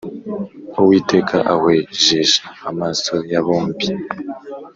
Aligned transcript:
uwiteka 0.79 1.35
ahwejesha 1.53 2.43
amaso 2.69 3.13
ya 3.31 3.41
bombi 3.45 3.87